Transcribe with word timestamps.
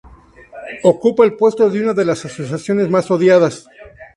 ocupa 0.81 1.23
el 1.25 1.37
puesto 1.37 1.69
de 1.69 1.79
una 1.79 1.93
de 1.93 2.03
las 2.05 2.25
asociaciones 2.25 2.89
más 2.89 3.11
odiadas 3.11 3.67